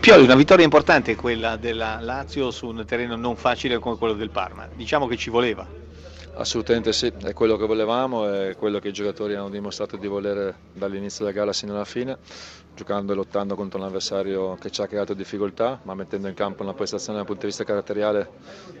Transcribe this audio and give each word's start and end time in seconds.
Pioli, 0.00 0.24
una 0.24 0.34
vittoria 0.34 0.64
importante 0.64 1.14
quella 1.14 1.56
della 1.56 1.98
Lazio 2.00 2.50
su 2.50 2.66
un 2.66 2.86
terreno 2.86 3.16
non 3.16 3.36
facile 3.36 3.78
come 3.78 3.98
quello 3.98 4.14
del 4.14 4.30
Parma. 4.30 4.66
Diciamo 4.72 5.06
che 5.06 5.18
ci 5.18 5.28
voleva. 5.28 5.68
Assolutamente 6.36 6.94
sì, 6.94 7.12
è 7.22 7.34
quello 7.34 7.58
che 7.58 7.66
volevamo, 7.66 8.26
è 8.26 8.56
quello 8.56 8.78
che 8.78 8.88
i 8.88 8.92
giocatori 8.92 9.34
hanno 9.34 9.50
dimostrato 9.50 9.98
di 9.98 10.06
volere 10.06 10.54
dall'inizio 10.72 11.26
della 11.26 11.36
gara 11.36 11.52
sino 11.52 11.74
alla 11.74 11.84
fine, 11.84 12.16
giocando 12.74 13.12
e 13.12 13.14
lottando 13.14 13.54
contro 13.54 13.78
un 13.78 13.84
avversario 13.84 14.54
che 14.54 14.70
ci 14.70 14.80
ha 14.80 14.86
creato 14.86 15.12
difficoltà, 15.12 15.78
ma 15.82 15.92
mettendo 15.92 16.28
in 16.28 16.34
campo 16.34 16.62
una 16.62 16.72
prestazione 16.72 17.18
dal 17.18 17.26
punto 17.26 17.42
di 17.42 17.48
vista 17.48 17.64
caratteriale 17.64 18.30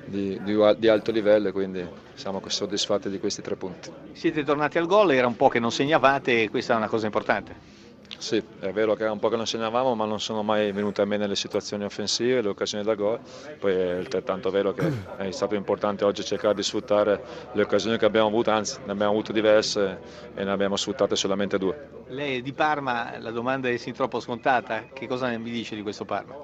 di, 0.06 0.40
di, 0.42 0.56
di 0.78 0.88
alto 0.88 1.10
livello 1.10 1.48
e 1.48 1.52
quindi 1.52 1.86
siamo 2.14 2.40
soddisfatti 2.46 3.10
di 3.10 3.18
questi 3.18 3.42
tre 3.42 3.56
punti. 3.56 3.90
Siete 4.12 4.42
tornati 4.42 4.78
al 4.78 4.86
gol, 4.86 5.12
era 5.12 5.26
un 5.26 5.36
po' 5.36 5.48
che 5.48 5.58
non 5.58 5.70
segnavate 5.70 6.44
e 6.44 6.48
questa 6.48 6.72
è 6.72 6.76
una 6.76 6.88
cosa 6.88 7.04
importante. 7.04 7.79
Sì, 8.16 8.36
è 8.58 8.70
vero 8.72 8.94
che 8.94 9.02
era 9.04 9.12
un 9.12 9.18
po' 9.18 9.28
che 9.28 9.36
non 9.36 9.46
segnavamo, 9.46 9.94
ma 9.94 10.04
non 10.04 10.20
sono 10.20 10.42
mai 10.42 10.72
venute 10.72 11.00
a 11.00 11.04
me 11.06 11.16
le 11.26 11.34
situazioni 11.34 11.84
offensive, 11.84 12.42
le 12.42 12.48
occasioni 12.50 12.84
da 12.84 12.94
gol. 12.94 13.20
Poi 13.58 13.72
è 13.74 13.90
altrettanto 13.92 14.50
vero 14.50 14.72
che 14.72 14.92
è 15.16 15.30
stato 15.30 15.54
importante 15.54 16.04
oggi 16.04 16.22
cercare 16.24 16.54
di 16.54 16.62
sfruttare 16.62 17.22
le 17.52 17.62
occasioni 17.62 17.96
che 17.98 18.04
abbiamo 18.04 18.26
avuto, 18.28 18.50
anzi 18.50 18.78
ne 18.84 18.92
abbiamo 18.92 19.12
avute 19.12 19.32
diverse 19.32 20.00
e 20.34 20.44
ne 20.44 20.50
abbiamo 20.50 20.76
sfruttate 20.76 21.16
solamente 21.16 21.56
due. 21.58 21.78
Lei 22.10 22.38
è 22.38 22.40
di 22.40 22.52
Parma, 22.52 23.18
la 23.18 23.30
domanda 23.30 23.68
è 23.68 23.76
sin 23.76 23.92
troppo 23.92 24.18
scontata, 24.18 24.86
che 24.92 25.06
cosa 25.06 25.28
mi 25.38 25.50
dice 25.50 25.76
di 25.76 25.82
questo 25.82 26.04
Parma? 26.04 26.34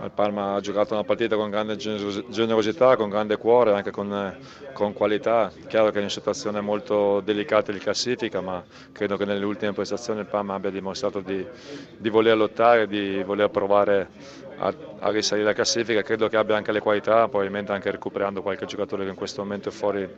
Il 0.00 0.12
Parma 0.14 0.54
ha 0.54 0.60
giocato 0.60 0.94
una 0.94 1.02
partita 1.02 1.34
con 1.34 1.50
grande 1.50 1.74
generosità, 1.74 2.94
con 2.94 3.08
grande 3.08 3.36
cuore, 3.36 3.72
anche 3.72 3.90
con, 3.90 4.36
con 4.72 4.92
qualità. 4.92 5.50
Chiaro 5.66 5.90
che 5.90 5.96
è 5.96 6.00
una 6.02 6.08
situazione 6.08 6.60
molto 6.60 7.18
delicata 7.18 7.72
di 7.72 7.78
classifica, 7.78 8.40
ma 8.40 8.62
credo 8.92 9.16
che 9.16 9.24
nelle 9.24 9.44
ultime 9.44 9.72
prestazioni 9.72 10.20
il 10.20 10.26
Parma 10.26 10.54
abbia 10.54 10.70
dimostrato 10.70 11.18
di, 11.18 11.44
di 11.96 12.08
voler 12.10 12.36
lottare, 12.36 12.86
di 12.86 13.20
voler 13.24 13.50
provare 13.50 14.10
a, 14.58 15.10
risalire 15.10 15.46
la 15.46 15.54
classifica. 15.54 16.02
Credo 16.02 16.28
che 16.28 16.36
abbia 16.36 16.56
anche 16.56 16.72
le 16.72 16.80
qualità, 16.80 17.28
probabilmente 17.28 17.72
anche 17.72 17.90
recuperando 17.90 18.42
qualche 18.42 18.66
giocatore 18.66 19.04
che 19.04 19.10
in 19.10 19.16
questo 19.16 19.42
momento 19.42 19.68
è 19.68 19.72
fuori, 19.72 20.08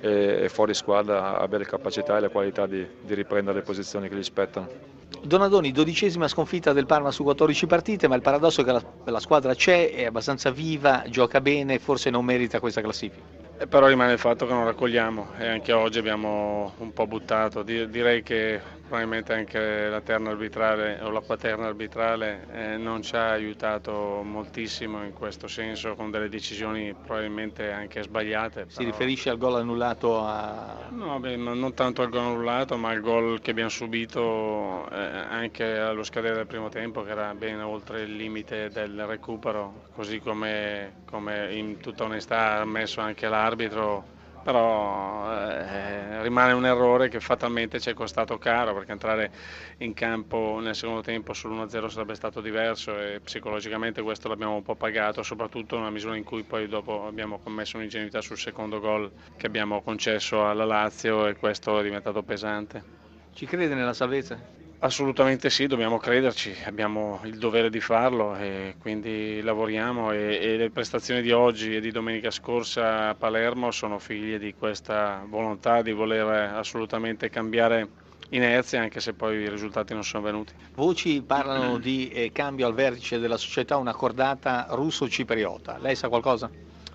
è, 0.00 0.06
è 0.06 0.48
fuori 0.48 0.74
squadra, 0.74 1.38
abbia 1.38 1.58
le 1.58 1.66
capacità 1.66 2.16
e 2.16 2.20
le 2.20 2.28
qualità 2.30 2.66
di, 2.66 2.86
di 3.00 3.14
riprendere 3.14 3.58
le 3.58 3.64
posizioni 3.64 4.08
che 4.08 4.16
gli 4.16 4.22
spettano. 4.22 4.98
Donadoni, 5.22 5.72
dodicesima 5.72 6.28
sconfitta 6.28 6.72
del 6.72 6.86
Parma 6.86 7.10
su 7.10 7.24
14 7.24 7.66
partite, 7.66 8.08
ma 8.08 8.14
il 8.14 8.22
paradosso 8.22 8.60
è 8.60 8.64
che 8.64 8.72
la, 8.72 8.82
la 9.04 9.20
squadra 9.20 9.54
c'è, 9.54 9.92
è 9.92 10.04
abbastanza 10.06 10.50
viva, 10.50 11.04
gioca 11.08 11.40
bene, 11.40 11.78
forse 11.78 12.10
non 12.10 12.24
merita 12.24 12.60
questa 12.60 12.80
classifica. 12.80 13.39
Eh, 13.60 13.66
però 13.66 13.88
rimane 13.88 14.12
il 14.12 14.18
fatto 14.18 14.46
che 14.46 14.54
non 14.54 14.64
raccogliamo 14.64 15.32
e 15.36 15.46
anche 15.46 15.72
oggi 15.72 15.98
abbiamo 15.98 16.72
un 16.78 16.94
po' 16.94 17.06
buttato. 17.06 17.62
Direi 17.62 18.22
che 18.22 18.58
probabilmente 18.90 19.34
anche 19.34 19.88
la 19.88 20.00
terna 20.00 20.30
arbitrale 20.30 20.98
o 21.02 21.10
la 21.10 21.20
quaterna 21.20 21.66
arbitrale 21.66 22.46
eh, 22.50 22.76
non 22.76 23.02
ci 23.02 23.14
ha 23.14 23.30
aiutato 23.30 24.22
moltissimo 24.24 25.04
in 25.04 25.12
questo 25.12 25.46
senso 25.46 25.94
con 25.94 26.10
delle 26.10 26.28
decisioni 26.28 26.92
probabilmente 26.94 27.70
anche 27.70 28.02
sbagliate. 28.02 28.64
Si 28.68 28.82
riferisce 28.82 29.28
al 29.28 29.36
gol 29.36 29.56
annullato 29.56 30.20
a... 30.24 30.88
No, 30.90 31.20
beh, 31.20 31.36
non 31.36 31.72
tanto 31.74 32.02
al 32.02 32.08
gol 32.08 32.22
annullato 32.22 32.78
ma 32.78 32.88
al 32.88 33.00
gol 33.00 33.40
che 33.40 33.50
abbiamo 33.52 33.68
subito 33.68 34.88
eh, 34.90 34.96
anche 34.96 35.78
allo 35.78 36.02
scadere 36.02 36.34
del 36.34 36.46
primo 36.46 36.70
tempo 36.70 37.04
che 37.04 37.10
era 37.10 37.32
ben 37.34 37.60
oltre 37.60 38.00
il 38.00 38.16
limite 38.16 38.70
del 38.70 39.04
recupero, 39.04 39.88
così 39.94 40.18
come, 40.18 41.02
come 41.04 41.54
in 41.54 41.78
tutta 41.78 42.04
onestà 42.04 42.38
ha 42.38 42.60
ammesso 42.62 43.00
anche 43.00 43.28
l'arbitro 43.28 43.49
l'arbitro, 43.50 44.06
però 44.42 45.30
eh, 45.32 46.22
rimane 46.22 46.52
un 46.52 46.64
errore 46.64 47.08
che 47.08 47.20
fatalmente 47.20 47.78
ci 47.80 47.90
è 47.90 47.94
costato 47.94 48.38
caro 48.38 48.72
perché 48.74 48.92
entrare 48.92 49.30
in 49.78 49.92
campo 49.92 50.58
nel 50.60 50.74
secondo 50.74 51.02
tempo 51.02 51.32
sull'1-0 51.32 51.88
sarebbe 51.88 52.14
stato 52.14 52.40
diverso 52.40 52.98
e 52.98 53.20
psicologicamente 53.20 54.02
questo 54.02 54.28
l'abbiamo 54.28 54.54
un 54.54 54.62
po' 54.62 54.76
pagato, 54.76 55.22
soprattutto 55.22 55.76
nella 55.76 55.90
misura 55.90 56.16
in 56.16 56.24
cui 56.24 56.44
poi 56.44 56.68
dopo 56.68 57.06
abbiamo 57.06 57.38
commesso 57.38 57.76
un'ingenuità 57.76 58.20
sul 58.20 58.38
secondo 58.38 58.80
gol 58.80 59.12
che 59.36 59.46
abbiamo 59.46 59.82
concesso 59.82 60.46
alla 60.46 60.64
Lazio 60.64 61.26
e 61.26 61.36
questo 61.36 61.78
è 61.78 61.82
diventato 61.82 62.22
pesante. 62.22 62.84
Ci 63.32 63.46
crede 63.46 63.74
nella 63.74 63.94
salvezza? 63.94 64.59
Assolutamente 64.82 65.50
sì, 65.50 65.66
dobbiamo 65.66 65.98
crederci, 65.98 66.56
abbiamo 66.64 67.20
il 67.24 67.36
dovere 67.36 67.68
di 67.68 67.80
farlo 67.80 68.34
e 68.34 68.76
quindi 68.78 69.42
lavoriamo 69.42 70.10
e, 70.12 70.38
e, 70.40 70.56
le 70.56 70.70
prestazioni 70.70 71.20
di 71.20 71.32
oggi 71.32 71.76
e 71.76 71.80
di 71.80 71.90
domenica 71.90 72.30
scorsa 72.30 73.08
a 73.08 73.14
Palermo 73.14 73.72
sono 73.72 73.98
figlie 73.98 74.38
di 74.38 74.54
questa 74.54 75.22
volontà 75.26 75.82
di 75.82 75.92
voler 75.92 76.54
assolutamente 76.54 77.28
cambiare 77.28 77.90
inerzia 78.30 78.80
anche 78.80 79.00
se 79.00 79.12
poi 79.12 79.42
i 79.42 79.50
risultati 79.50 79.92
non 79.92 80.02
sono 80.02 80.22
venuti. 80.22 80.54
Voci 80.72 81.22
parlano 81.24 81.78
di 81.78 82.08
eh, 82.08 82.32
cambio 82.32 82.66
al 82.66 82.72
vertice 82.72 83.18
della 83.18 83.36
società, 83.36 83.76
una 83.76 83.94
cordata 83.94 84.66
russo-cipriota, 84.70 85.76
lei 85.78 85.94
sa 85.94 86.08
qualcosa? 86.08 86.50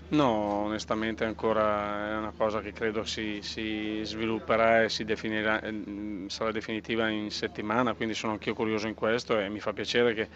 No, 0.07 0.27
onestamente 0.65 1.25
ancora 1.25 2.11
è 2.11 2.17
una 2.17 2.31
cosa 2.31 2.61
che 2.61 2.71
credo 2.71 3.03
si, 3.03 3.39
si 3.41 4.01
svilupperà 4.03 4.83
e 4.83 4.89
si 4.89 5.03
definirà, 5.03 5.59
mm, 5.65 6.27
sarà 6.27 6.51
definitiva 6.51 7.09
in 7.09 7.31
settimana, 7.31 7.95
quindi 7.95 8.13
sono 8.13 8.33
anch'io 8.33 8.53
curioso 8.53 8.87
in 8.87 8.93
questo 8.93 9.39
e 9.39 9.49
mi 9.49 9.59
fa 9.59 9.73
piacere 9.73 10.13
che, 10.13 10.29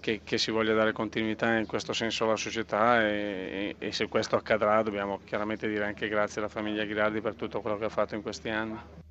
che, 0.00 0.22
che 0.24 0.38
si 0.38 0.50
voglia 0.50 0.72
dare 0.74 0.92
continuità 0.92 1.54
in 1.54 1.66
questo 1.66 1.92
senso 1.92 2.24
alla 2.24 2.36
società 2.36 3.06
e, 3.06 3.76
e, 3.78 3.86
e 3.86 3.92
se 3.92 4.08
questo 4.08 4.36
accadrà 4.36 4.82
dobbiamo 4.82 5.20
chiaramente 5.22 5.68
dire 5.68 5.84
anche 5.84 6.08
grazie 6.08 6.40
alla 6.40 6.48
famiglia 6.50 6.84
Ghirardi 6.84 7.20
per 7.20 7.36
tutto 7.36 7.60
quello 7.60 7.76
che 7.76 7.84
ha 7.84 7.88
fatto 7.90 8.14
in 8.14 8.22
questi 8.22 8.48
anni. 8.48 8.82